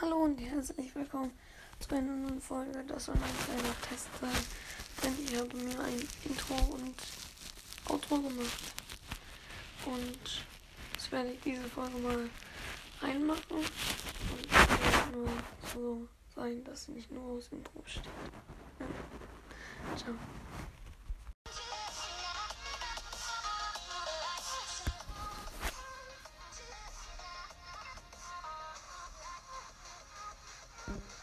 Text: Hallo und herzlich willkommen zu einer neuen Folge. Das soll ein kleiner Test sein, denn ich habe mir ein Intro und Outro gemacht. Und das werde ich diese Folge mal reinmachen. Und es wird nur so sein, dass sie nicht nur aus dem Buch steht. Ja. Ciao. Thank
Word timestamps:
Hallo 0.00 0.24
und 0.24 0.38
herzlich 0.38 0.94
willkommen 0.94 1.32
zu 1.78 1.94
einer 1.94 2.12
neuen 2.12 2.40
Folge. 2.42 2.84
Das 2.86 3.06
soll 3.06 3.14
ein 3.14 3.20
kleiner 3.20 3.74
Test 3.88 4.08
sein, 4.20 4.30
denn 5.02 5.14
ich 5.24 5.34
habe 5.38 5.56
mir 5.56 5.80
ein 5.80 6.08
Intro 6.24 6.74
und 6.74 6.94
Outro 7.88 8.18
gemacht. 8.20 8.74
Und 9.86 10.44
das 10.94 11.12
werde 11.12 11.32
ich 11.32 11.40
diese 11.40 11.64
Folge 11.64 11.98
mal 11.98 12.28
reinmachen. 13.00 13.42
Und 13.50 13.66
es 14.46 14.52
wird 14.52 15.12
nur 15.12 15.28
so 15.74 16.08
sein, 16.34 16.64
dass 16.64 16.84
sie 16.84 16.92
nicht 16.92 17.10
nur 17.10 17.24
aus 17.24 17.48
dem 17.50 17.62
Buch 17.62 17.86
steht. 17.86 18.04
Ja. 18.78 19.96
Ciao. 19.96 20.14
Thank 30.84 31.21